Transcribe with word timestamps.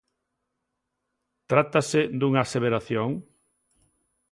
Trátase 1.51 1.99
dunha 2.19 2.41
aseveración? 2.45 3.09